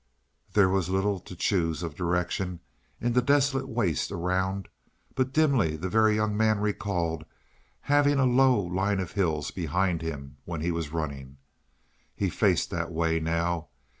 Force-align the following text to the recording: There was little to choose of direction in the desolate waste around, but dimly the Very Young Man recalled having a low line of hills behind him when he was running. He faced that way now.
There 0.53 0.67
was 0.67 0.89
little 0.89 1.19
to 1.19 1.35
choose 1.35 1.83
of 1.83 1.93
direction 1.93 2.61
in 2.99 3.13
the 3.13 3.21
desolate 3.21 3.67
waste 3.69 4.11
around, 4.11 4.67
but 5.13 5.31
dimly 5.31 5.75
the 5.77 5.89
Very 5.89 6.15
Young 6.15 6.35
Man 6.35 6.57
recalled 6.59 7.23
having 7.81 8.17
a 8.17 8.25
low 8.25 8.59
line 8.59 8.99
of 8.99 9.11
hills 9.11 9.51
behind 9.51 10.01
him 10.01 10.37
when 10.43 10.61
he 10.61 10.71
was 10.71 10.91
running. 10.91 11.37
He 12.15 12.31
faced 12.31 12.71
that 12.71 12.91
way 12.91 13.19
now. 13.19 13.67